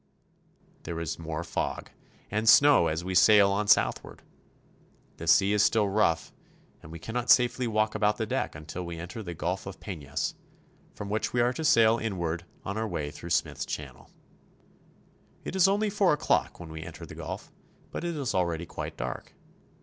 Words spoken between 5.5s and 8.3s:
is still rough, and we cannot safely walk about the